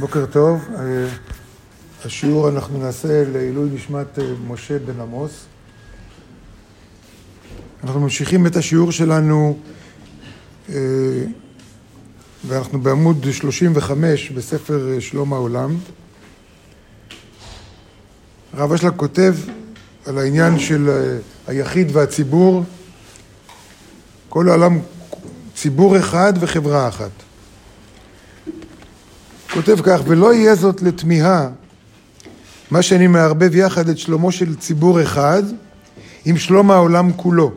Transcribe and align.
בוקר 0.00 0.26
טוב. 0.26 0.68
אה, 0.74 1.08
השיעור 2.04 2.48
אנחנו 2.48 2.78
נעשה 2.78 3.24
לעילוי 3.32 3.70
נשמת 3.74 4.18
אה, 4.18 4.24
משה 4.46 4.78
בן 4.78 5.00
עמוס. 5.00 5.44
אנחנו 7.84 8.00
ממשיכים 8.00 8.46
את 8.46 8.56
השיעור 8.56 8.92
שלנו 8.92 9.58
אה, 10.68 10.74
ואנחנו 12.46 12.80
בעמוד 12.80 13.26
35 13.32 14.30
בספר 14.30 15.00
שלום 15.00 15.32
העולם. 15.32 15.76
הרב 18.52 18.72
אשלג 18.72 18.96
כותב 18.96 19.34
על 20.06 20.18
העניין 20.18 20.58
של 20.58 21.10
היחיד 21.46 21.96
והציבור, 21.96 22.64
כל 24.28 24.48
העולם 24.48 24.78
ציבור 25.54 25.98
אחד 25.98 26.32
וחברה 26.40 26.88
אחת. 26.88 27.10
כותב 29.54 29.76
כך, 29.82 30.00
ולא 30.06 30.34
יהיה 30.34 30.54
זאת 30.54 30.82
לתמיהה 30.82 31.48
מה 32.70 32.82
שאני 32.82 33.06
מערבב 33.06 33.54
יחד 33.54 33.88
את 33.88 33.98
שלומו 33.98 34.32
של 34.32 34.56
ציבור 34.56 35.02
אחד 35.02 35.42
עם 36.24 36.36
שלום 36.36 36.70
העולם 36.70 37.12
כולו. 37.12 37.52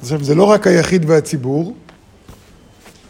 עכשיו, 0.00 0.24
זה 0.24 0.34
לא 0.34 0.44
רק 0.44 0.66
היחיד 0.66 1.04
והציבור, 1.10 1.76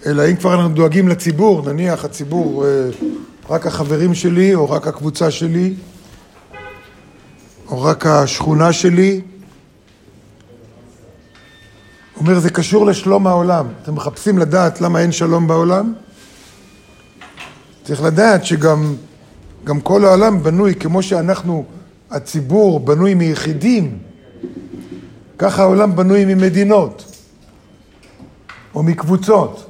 אלא 0.06 0.22
אם 0.30 0.36
כבר 0.36 0.54
אנחנו 0.54 0.74
דואגים 0.74 1.08
לציבור, 1.08 1.72
נניח 1.72 2.04
הציבור, 2.04 2.66
אה, 2.66 2.70
רק 3.50 3.66
החברים 3.66 4.14
שלי, 4.14 4.54
או 4.54 4.70
רק 4.70 4.86
הקבוצה 4.86 5.30
שלי, 5.30 5.74
או 7.68 7.82
רק 7.82 8.06
השכונה 8.06 8.72
שלי, 8.72 9.20
אומר, 12.16 12.38
זה 12.38 12.50
קשור 12.50 12.86
לשלום 12.86 13.26
העולם. 13.26 13.66
אתם 13.82 13.94
מחפשים 13.94 14.38
לדעת 14.38 14.80
למה 14.80 15.00
אין 15.00 15.12
שלום 15.12 15.46
בעולם? 15.46 15.92
צריך 17.84 18.02
לדעת 18.02 18.44
שגם 18.44 18.94
גם 19.64 19.80
כל 19.80 20.04
העולם 20.04 20.42
בנוי, 20.42 20.74
כמו 20.74 21.02
שאנחנו, 21.02 21.64
הציבור 22.10 22.80
בנוי 22.80 23.14
מיחידים, 23.14 23.98
ככה 25.38 25.62
העולם 25.62 25.96
בנוי 25.96 26.24
ממדינות 26.24 27.04
או 28.74 28.82
מקבוצות. 28.82 29.66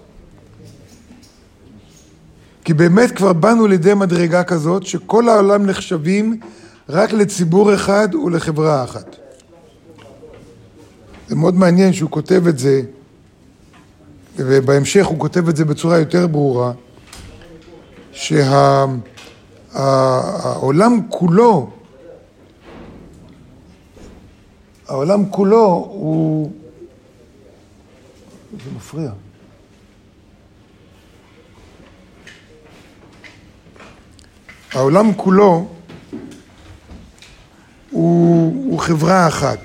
כי 2.64 2.74
באמת 2.74 3.10
כבר 3.10 3.32
באנו 3.32 3.66
לידי 3.66 3.94
מדרגה 3.94 4.44
כזאת 4.44 4.86
שכל 4.86 5.28
העולם 5.28 5.66
נחשבים 5.66 6.40
רק 6.88 7.12
לציבור 7.12 7.74
אחד 7.74 8.14
ולחברה 8.14 8.84
אחת. 8.84 9.16
זה 11.28 11.36
מאוד 11.36 11.54
מעניין 11.54 11.92
שהוא 11.92 12.10
כותב 12.10 12.46
את 12.46 12.58
זה, 12.58 12.82
ובהמשך 14.36 15.06
הוא 15.06 15.18
כותב 15.18 15.48
את 15.48 15.56
זה 15.56 15.64
בצורה 15.64 15.98
יותר 15.98 16.26
ברורה. 16.26 16.72
שהעולם 19.72 21.00
כולו, 21.08 21.70
העולם 24.88 25.30
כולו 25.30 25.66
הוא... 25.90 26.52
זה 28.52 28.70
מפריע. 28.76 29.10
העולם 34.72 35.14
כולו 35.16 35.66
הוא, 37.90 38.70
הוא 38.70 38.78
חברה 38.78 39.28
אחת. 39.28 39.58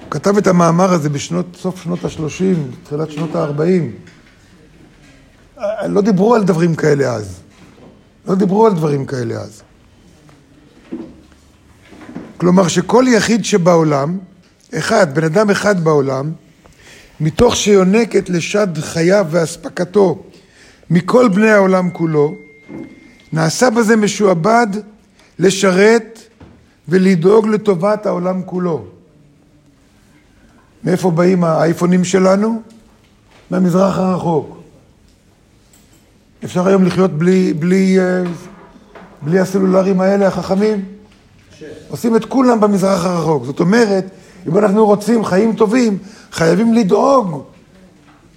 הוא 0.00 0.10
כתב 0.10 0.36
את 0.36 0.46
המאמר 0.46 0.92
הזה 0.92 1.08
בשנות, 1.08 1.46
סוף 1.56 1.82
שנות 1.82 2.04
ה-30, 2.04 2.84
תחילת 2.84 3.10
שנות 3.10 3.36
ה-40. 3.36 4.10
לא 5.90 6.00
דיברו 6.00 6.34
על 6.34 6.44
דברים 6.44 6.74
כאלה 6.74 7.14
אז. 7.14 7.40
לא 8.26 8.34
דיברו 8.34 8.66
על 8.66 8.74
דברים 8.74 9.06
כאלה 9.06 9.34
אז. 9.34 9.62
כלומר 12.36 12.68
שכל 12.68 13.04
יחיד 13.08 13.44
שבעולם, 13.44 14.18
אחד, 14.74 15.14
בן 15.14 15.24
אדם 15.24 15.50
אחד 15.50 15.84
בעולם, 15.84 16.32
מתוך 17.20 17.56
שיונקת 17.56 18.30
לשד 18.30 18.68
חייו 18.80 19.26
ואספקתו 19.30 20.22
מכל 20.90 21.28
בני 21.28 21.50
העולם 21.50 21.90
כולו, 21.90 22.34
נעשה 23.32 23.70
בזה 23.70 23.96
משועבד 23.96 24.66
לשרת 25.38 26.18
ולדאוג 26.88 27.48
לטובת 27.48 28.06
העולם 28.06 28.42
כולו. 28.42 28.84
מאיפה 30.84 31.10
באים 31.10 31.44
האייפונים 31.44 32.04
שלנו? 32.04 32.62
מהמזרח 33.50 33.98
הרחוק. 33.98 34.59
אפשר 36.44 36.68
היום 36.68 36.84
לחיות 36.84 37.10
בלי, 37.10 37.52
בלי, 37.52 37.98
אה, 37.98 38.22
בלי 39.22 39.40
הסלולרים 39.40 40.00
האלה, 40.00 40.26
החכמים? 40.26 40.84
ש... 41.58 41.64
עושים 41.88 42.16
את 42.16 42.24
כולם 42.24 42.60
במזרח 42.60 43.04
הרחוק. 43.04 43.44
זאת 43.44 43.60
אומרת, 43.60 44.04
אם 44.48 44.58
אנחנו 44.58 44.86
רוצים 44.86 45.24
חיים 45.24 45.56
טובים, 45.56 45.98
חייבים 46.32 46.74
לדאוג 46.74 47.42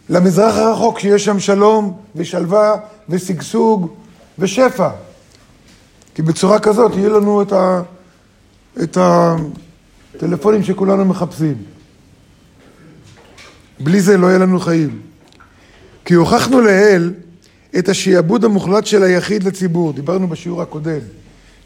למזרח 0.09 0.55
הרחוק, 0.55 0.99
שיש 0.99 1.25
שם 1.25 1.39
שלום 1.39 1.97
ושלווה 2.15 2.75
ושגשוג 3.09 3.93
ושפע. 4.39 4.89
כי 6.15 6.21
בצורה 6.21 6.59
כזאת 6.59 6.95
יהיו 6.95 7.19
לנו 7.19 7.41
את, 7.41 7.53
ה, 7.53 7.81
את 8.83 8.97
הטלפונים 10.15 10.63
שכולנו 10.63 11.05
מחפשים. 11.05 11.55
בלי 13.79 14.01
זה 14.01 14.17
לא 14.17 14.27
יהיה 14.27 14.39
לנו 14.39 14.59
חיים. 14.59 15.01
כי 16.05 16.13
הוכחנו 16.13 16.61
לעיל 16.61 17.13
את 17.79 17.89
השעבוד 17.89 18.45
המוחלט 18.45 18.85
של 18.85 19.03
היחיד 19.03 19.43
לציבור. 19.43 19.93
דיברנו 19.93 20.27
בשיעור 20.27 20.61
הקודם, 20.61 20.99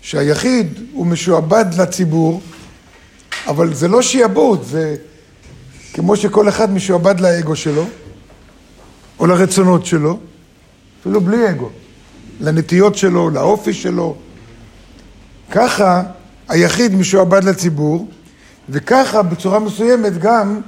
שהיחיד 0.02 0.80
הוא 0.94 1.08
משועבד 1.08 1.66
לציבור, 1.78 2.42
אבל 3.48 3.74
זה 3.74 3.88
לא 3.88 4.02
שעבוד, 4.02 4.64
זה 4.64 4.96
כמו 5.94 6.16
שכל 6.16 6.50
אחד 6.50 6.74
משועבד 6.74 7.20
לאגו 7.20 7.56
שלו, 7.56 7.86
או 9.20 9.28
לרצונות 9.28 9.86
שלו, 9.86 10.20
אפילו 11.02 11.22
בלי 11.22 11.50
אגו, 11.50 11.70
לנטיות 12.40 12.96
שלו, 12.96 13.30
לאופי 13.30 13.74
שלו. 13.74 14.16
ככה 15.52 16.04
היחיד 16.48 16.96
משועבד 16.96 17.44
לציבור, 17.44 18.08
וככה 18.70 19.22
בצורה 19.22 19.60
מסוימת 19.60 20.18
גם 20.18 20.62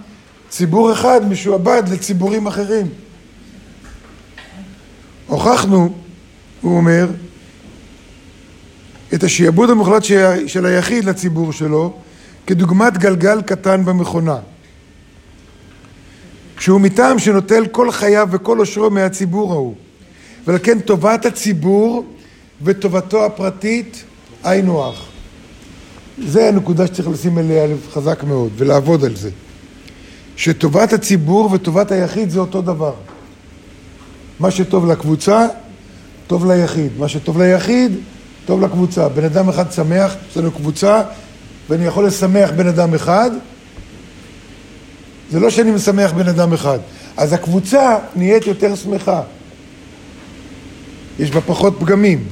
ציבור 0.50 0.94
אחד 0.94 1.29
משועבד 1.29 1.83
לציבורים 1.91 2.47
אחרים. 2.47 2.88
הוכחנו, 5.29 5.94
הוא 6.62 6.78
אומר, 6.78 7.07
את 9.13 9.23
השעבוד 9.23 9.69
המוחלט 9.69 10.03
של 10.47 10.66
היחיד 10.66 11.06
לציבור 11.06 11.53
שלו 11.53 11.94
כדוגמת 12.47 12.97
גלגל 12.97 13.41
קטן 13.41 13.85
במכונה. 13.85 14.38
כשהוא 16.57 16.81
מטעם 16.81 17.19
שנוטל 17.19 17.68
כל 17.68 17.91
חייו 17.91 18.28
וכל 18.31 18.57
עושרו 18.57 18.89
מהציבור 18.89 19.51
ההוא. 19.53 19.75
ועל 20.47 20.57
כן 20.63 20.79
טובת 20.79 21.25
הציבור 21.25 22.06
וטובתו 22.63 23.25
הפרטית 23.25 24.03
היינו 24.44 24.85
הך. 24.85 25.06
זה 26.28 26.47
הנקודה 26.47 26.88
שצריך 26.88 27.07
לשים 27.07 27.38
אליה 27.38 27.68
חזק 27.91 28.23
מאוד 28.23 28.51
ולעבוד 28.57 29.06
על 29.06 29.16
זה. 29.16 29.29
שטובת 30.35 30.94
הציבור 30.94 31.51
וטובת 31.51 31.91
היחיד 31.91 32.29
זה 32.29 32.39
אותו 32.39 32.62
דבר. 32.62 32.94
מה 34.39 34.51
שטוב 34.51 34.85
לקבוצה, 34.85 35.47
טוב 36.27 36.51
ליחיד. 36.51 36.91
מה 36.97 37.09
שטוב 37.09 37.41
ליחיד, 37.41 37.91
טוב 38.45 38.61
לקבוצה. 38.61 39.09
בן 39.09 39.23
אדם 39.23 39.50
אחד 39.50 39.72
שמח, 39.72 40.16
יש 40.31 40.38
לנו 40.38 40.51
קבוצה, 40.51 41.01
ואני 41.69 41.85
יכול 41.85 42.05
לשמח 42.05 42.51
בן 42.55 42.67
אדם 42.67 42.94
אחד. 42.94 43.31
זה 45.31 45.39
לא 45.39 45.50
שאני 45.50 45.72
משמח 45.72 46.11
בן 46.11 46.27
אדם 46.27 46.53
אחד. 46.53 46.79
אז 47.17 47.33
הקבוצה 47.33 47.97
נהיית 48.16 48.47
יותר 48.47 48.75
שמחה. 48.75 49.22
יש 51.19 51.31
בה 51.31 51.42
פחות 51.42 51.75
פגמים. 51.80 52.24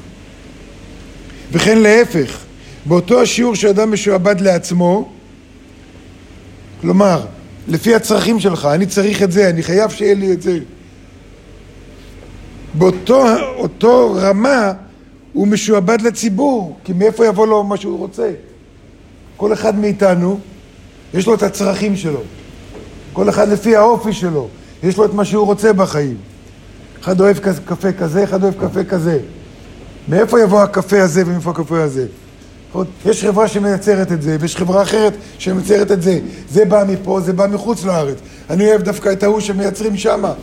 וכן 1.51 1.77
להפך, 1.77 2.37
באותו 2.85 3.21
השיעור 3.21 3.55
שאדם 3.55 3.91
משועבד 3.91 4.41
לעצמו, 4.41 5.09
כלומר, 6.81 7.25
לפי 7.67 7.95
הצרכים 7.95 8.39
שלך, 8.39 8.65
אני 8.65 8.85
צריך 8.85 9.23
את 9.23 9.31
זה, 9.31 9.49
אני 9.49 9.63
חייב 9.63 9.89
שיהיה 9.89 10.13
לי 10.13 10.33
את 10.33 10.41
זה. 10.41 10.59
באותו 12.77 14.15
רמה 14.15 14.73
הוא 15.33 15.47
משועבד 15.47 16.01
לציבור, 16.01 16.77
כי 16.83 16.93
מאיפה 16.93 17.25
יבוא 17.25 17.47
לו 17.47 17.63
מה 17.63 17.77
שהוא 17.77 17.97
רוצה? 17.97 18.31
כל 19.37 19.53
אחד 19.53 19.79
מאיתנו, 19.79 20.39
יש 21.13 21.27
לו 21.27 21.33
את 21.33 21.43
הצרכים 21.43 21.95
שלו. 21.95 22.21
כל 23.13 23.29
אחד 23.29 23.49
לפי 23.49 23.75
האופי 23.75 24.13
שלו, 24.13 24.47
יש 24.83 24.97
לו 24.97 25.05
את 25.05 25.13
מה 25.13 25.25
שהוא 25.25 25.45
רוצה 25.45 25.73
בחיים. 25.73 26.17
אחד 27.01 27.21
אוהב 27.21 27.37
קפה 27.65 27.91
כזה, 27.91 28.23
אחד 28.23 28.43
אוהב 28.43 28.53
קפה 28.53 28.83
כזה. 28.83 29.19
מאיפה 30.09 30.39
יבוא 30.39 30.61
הקפה 30.61 31.01
הזה 31.01 31.23
ומאיפה 31.25 31.51
הקפה 31.51 31.83
הזה? 31.83 32.05
יש 33.05 33.23
חברה 33.23 33.47
שמייצרת 33.47 34.11
את 34.11 34.21
זה, 34.21 34.37
ויש 34.39 34.55
חברה 34.55 34.81
אחרת 34.81 35.13
שמייצרת 35.37 35.91
את 35.91 36.01
זה. 36.01 36.19
זה 36.49 36.65
בא 36.65 36.83
מפה, 36.87 37.21
זה 37.21 37.33
בא 37.33 37.47
מחוץ 37.47 37.83
לארץ. 37.83 38.17
אני 38.49 38.69
אוהב 38.69 38.81
דווקא 38.81 39.11
את 39.11 39.23
ההוא 39.23 39.39
שמייצרים 39.39 39.97
שמה. 39.97 40.33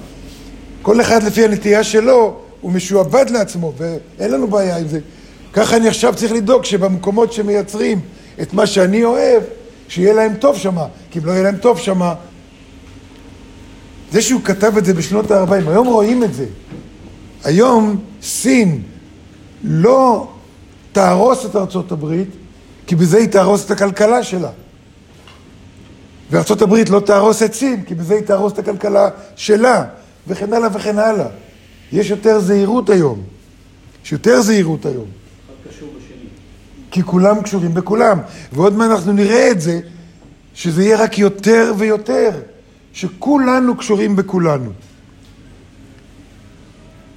כל 0.85 1.01
אחד 1.01 1.23
לפי 1.23 1.45
הנטייה 1.45 1.85
שלו, 1.85 2.37
הוא 2.61 2.73
משועבד 2.73 3.31
לעצמו, 3.31 3.73
ואין 3.77 4.31
לנו 4.31 4.47
בעיה 4.47 4.77
עם 4.77 4.89
זה. 4.89 4.99
ככה 5.53 5.77
אני 5.77 5.89
עכשיו 5.89 6.15
צריך 6.17 6.33
לדאוג 6.33 6.65
שבמקומות 6.65 7.33
שמייצרים 7.33 8.01
את 8.43 8.53
מה 8.53 8.67
שאני 8.67 9.05
אוהב, 9.05 9.43
שיהיה 9.89 10.13
להם 10.13 10.35
טוב 10.35 10.59
שמה, 10.59 10.87
כי 11.11 11.19
אם 11.19 11.27
לא 11.27 11.33
יהיה 11.33 11.43
להם 11.43 11.57
טוב 11.57 11.79
שמה... 11.79 12.15
זה 14.13 14.23
שהוא 14.23 14.41
כתב 14.45 14.77
את 14.77 14.85
זה 14.85 14.95
בשנות 14.95 15.31
ה-40, 15.31 15.71
היום 15.71 15.87
רואים 15.87 16.25
את 16.25 16.35
זה. 16.35 16.47
היום 17.45 18.01
סין 18.23 18.83
לא 19.63 20.29
תהרוס 20.93 21.47
את 21.47 21.57
ארצות 21.57 21.93
הברית, 21.93 22.29
כי 22.87 22.97
בזה 22.97 23.19
היא 23.19 23.29
תהרוס 23.29 23.67
את 23.67 23.71
הכלכלה 23.71 24.23
שלה. 24.23 24.51
וארצות 26.31 26.63
הברית 26.63 26.91
לא 26.91 27.01
תהרוס 27.01 27.43
את 27.43 27.55
סין, 27.55 27.83
כי 27.83 27.95
בזה 27.95 28.15
היא 28.15 28.23
תהרוס 28.23 28.53
את 28.53 28.59
הכלכלה 28.59 29.09
שלה, 29.37 29.85
וכן 30.29 30.53
הלאה 30.53 30.69
וכן 30.73 30.99
הלאה. 30.99 31.27
יש 31.93 32.11
יותר 32.11 32.41
זהירות 32.41 32.91
היום. 32.91 33.23
יש 34.05 34.13
יותר 34.13 34.41
זהירות 34.43 34.87
היום. 34.87 35.07
כי 36.91 37.03
כולם 37.03 37.43
קשורים 37.43 37.75
בכולם. 37.75 38.19
ועוד 38.53 38.73
מעט 38.73 38.91
אנחנו 38.91 39.13
נראה 39.13 39.51
את 39.51 39.61
זה, 39.61 39.81
שזה 40.55 40.85
יהיה 40.85 40.97
רק 40.97 41.19
יותר 41.19 41.73
ויותר, 41.79 42.31
שכולנו 42.93 43.77
קשורים 43.77 44.17
בכולנו. 44.17 44.71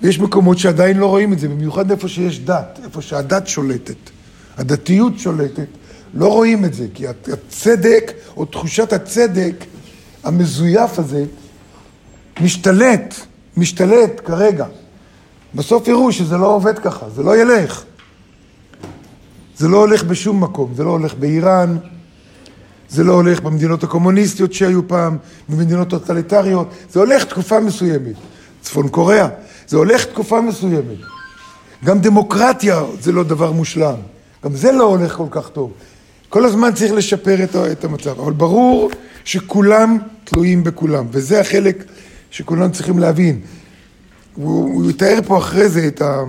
ויש 0.02 0.20
מקומות 0.20 0.58
שעדיין 0.58 0.98
לא 0.98 1.06
רואים 1.06 1.34
את 1.34 1.40
זה, 1.40 1.48
במיוחד 1.48 1.92
איפה 1.92 2.08
שיש 2.08 2.40
דת, 2.40 2.80
איפה 2.84 3.02
שהדת 3.02 3.48
שולטת, 3.48 3.96
הדתיות 4.58 5.20
שולטת, 5.20 5.68
לא 6.14 6.28
רואים 6.28 6.66
את 6.66 6.74
זה, 6.74 6.88
כי 6.94 7.06
הצדק, 7.08 8.12
או 8.38 8.46
תחושת 8.46 8.94
הצדק 8.94 9.56
המזויף 10.24 11.00
הזה, 11.00 11.26
משתלט, 12.42 13.16
משתלט 13.58 14.22
כרגע. 14.26 14.66
בסוף 15.56 15.88
יראו 15.88 16.12
שזה 16.12 16.38
לא 16.38 16.56
עובד 16.56 16.80
ככה, 16.80 17.10
זה 17.10 17.24
לא 17.24 17.38
ילך. 17.38 17.84
זה 19.58 19.68
לא 19.68 19.78
הולך 19.78 20.04
בשום 20.04 20.44
מקום, 20.44 20.74
זה 20.76 20.84
לא 20.84 20.90
הולך 20.90 21.14
באיראן, 21.14 21.78
זה 22.90 23.04
לא 23.04 23.14
הולך 23.14 23.42
במדינות 23.42 23.84
הקומוניסטיות 23.84 24.54
שהיו 24.54 24.88
פעם, 24.88 25.18
במדינות 25.50 25.90
טוטליטריות, 25.90 26.68
זה 26.92 27.00
הולך 27.00 27.24
תקופה 27.24 27.60
מסוימת. 27.60 28.16
צפון 28.62 28.88
קוריאה, 28.88 29.28
זה 29.68 29.78
הולך 29.78 30.06
תקופה 30.06 30.42
מסוימת. 30.42 30.98
גם 31.86 32.00
דמוקרטיה 32.00 32.84
זה 33.02 33.12
לא 33.12 33.24
דבר 33.24 33.52
מושלם, 33.52 33.96
גם 34.44 34.56
זה 34.56 34.72
לא 34.72 34.84
הולך 34.84 35.14
כל 35.14 35.28
כך 35.32 35.50
טוב. 35.50 35.72
כל 36.30 36.46
הזמן 36.46 36.74
צריך 36.74 36.92
לשפר 36.92 37.36
את 37.72 37.86
המצב, 37.86 38.20
אבל 38.20 38.32
ברור 38.32 38.92
שכולם 39.26 39.98
תלויים 40.24 40.64
בכולם, 40.64 41.06
וזה 41.12 41.40
החלק 41.40 41.84
שכולם 42.38 42.72
צריכים 42.72 43.00
להבין. 43.00 43.40
הוא, 44.36 44.74
הוא 44.74 44.90
יתאר 44.90 45.20
פה 45.26 45.38
אחרי 45.38 45.70
זה 45.70 45.88
את 45.88 46.02
ה... 46.02 46.24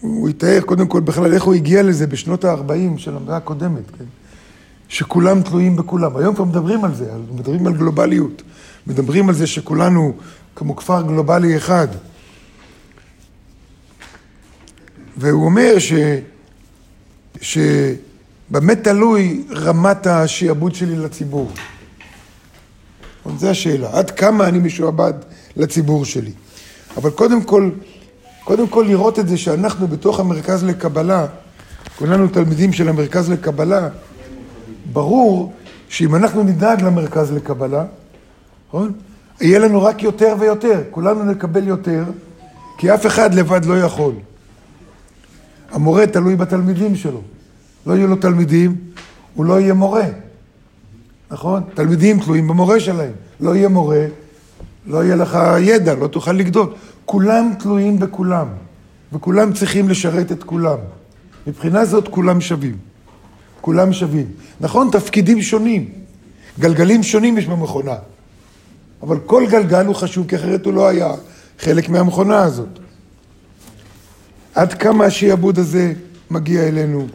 הוא 0.00 0.28
יתאר 0.28 0.60
קודם 0.66 0.86
כל 0.86 1.00
בכלל 1.00 1.34
איך 1.34 1.42
הוא 1.42 1.54
הגיע 1.54 1.82
לזה 1.82 2.06
בשנות 2.06 2.44
ה-40 2.44 2.98
של 2.98 3.16
המאה 3.16 3.36
הקודמת, 3.36 3.90
כן? 3.98 4.04
שכולם 4.88 5.42
תלויים 5.42 5.76
בכולם. 5.76 6.16
היום 6.16 6.34
כבר 6.34 6.44
מדברים 6.44 6.84
על 6.84 6.94
זה, 6.94 7.10
מדברים 7.34 7.66
על 7.66 7.72
גלובליות. 7.72 8.42
מדברים 8.86 9.28
על 9.28 9.34
זה 9.34 9.46
שכולנו 9.46 10.12
כמו 10.56 10.76
כפר 10.76 11.02
גלובלי 11.02 11.56
אחד. 11.56 11.88
והוא 15.16 15.44
אומר 15.44 15.78
ש... 15.78 15.92
שבמה 17.40 18.74
תלוי 18.74 19.44
רמת 19.50 20.06
השעבוד 20.06 20.74
שלי 20.74 20.96
לציבור? 20.96 21.52
זו 23.38 23.48
השאלה, 23.48 23.88
עד 23.92 24.10
כמה 24.10 24.48
אני 24.48 24.58
משועבד 24.58 25.12
לציבור 25.56 26.04
שלי. 26.04 26.32
אבל 26.96 27.10
קודם 27.10 27.42
כל, 27.42 27.70
קודם 28.44 28.68
כל 28.68 28.84
לראות 28.88 29.18
את 29.18 29.28
זה 29.28 29.36
שאנחנו 29.36 29.88
בתוך 29.88 30.20
המרכז 30.20 30.64
לקבלה, 30.64 31.26
כולנו 31.98 32.28
תלמידים 32.28 32.72
של 32.72 32.88
המרכז 32.88 33.30
לקבלה, 33.30 33.88
ברור 34.92 35.52
שאם 35.88 36.14
אנחנו 36.14 36.42
נדאג 36.42 36.82
למרכז 36.82 37.32
לקבלה, 37.32 37.84
נכון? 38.68 38.92
יהיה 39.40 39.58
לנו 39.58 39.82
רק 39.82 40.02
יותר 40.02 40.36
ויותר, 40.38 40.82
כולנו 40.90 41.24
נקבל 41.24 41.68
יותר, 41.68 42.04
כי 42.78 42.94
אף 42.94 43.06
אחד 43.06 43.34
לבד 43.34 43.64
לא 43.64 43.80
יכול. 43.80 44.14
המורה 45.72 46.06
תלוי 46.06 46.36
בתלמידים 46.36 46.96
שלו. 46.96 47.20
לא 47.86 47.94
יהיו 47.94 48.06
לו 48.06 48.16
תלמידים, 48.16 48.76
הוא 49.34 49.44
לא 49.44 49.60
יהיה 49.60 49.74
מורה. 49.74 50.04
נכון? 51.30 51.62
תלמידים 51.74 52.20
תלויים 52.20 52.48
במורה 52.48 52.80
שלהם. 52.80 53.12
לא 53.40 53.56
יהיה 53.56 53.68
מורה, 53.68 54.06
לא 54.86 55.04
יהיה 55.04 55.16
לך 55.16 55.38
ידע, 55.60 55.94
לא 55.94 56.06
תוכל 56.06 56.32
לגדול. 56.32 56.72
כולם 57.04 57.52
תלויים 57.58 57.98
בכולם, 57.98 58.46
וכולם 59.12 59.52
צריכים 59.52 59.88
לשרת 59.88 60.32
את 60.32 60.44
כולם. 60.44 60.78
מבחינה 61.46 61.84
זאת 61.84 62.08
כולם 62.08 62.40
שווים. 62.40 62.76
כולם 63.60 63.92
שווים. 63.92 64.26
נכון, 64.60 64.88
תפקידים 64.92 65.42
שונים, 65.42 65.88
גלגלים 66.60 67.02
שונים 67.02 67.38
יש 67.38 67.46
במכונה, 67.46 67.96
אבל 69.02 69.18
כל 69.26 69.46
גלגל 69.50 69.86
הוא 69.86 69.94
חשוב, 69.94 70.28
כי 70.28 70.36
אחרת 70.36 70.66
הוא 70.66 70.74
לא 70.74 70.88
היה 70.88 71.12
חלק 71.58 71.88
מהמכונה 71.88 72.42
הזאת. 72.42 72.68
עד 74.54 74.74
כמה 74.74 75.04
השעבוד 75.04 75.58
הזה 75.58 75.92
מגיע 76.30 76.68
אלינו? 76.68 77.06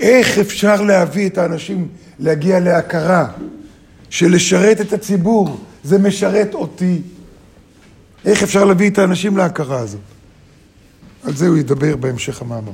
איך 0.00 0.38
אפשר 0.38 0.82
להביא 0.82 1.28
את 1.28 1.38
האנשים 1.38 1.88
להגיע 2.18 2.60
להכרה 2.60 3.28
שלשרת 4.10 4.80
את 4.80 4.92
הציבור 4.92 5.60
זה 5.84 5.98
משרת 5.98 6.54
אותי? 6.54 7.00
איך 8.24 8.42
אפשר 8.42 8.64
להביא 8.64 8.90
את 8.90 8.98
האנשים 8.98 9.36
להכרה 9.36 9.78
הזאת? 9.78 10.00
על 11.24 11.36
זה 11.36 11.48
הוא 11.48 11.56
ידבר 11.56 11.96
בהמשך 11.96 12.42
המאמר. 12.42 12.72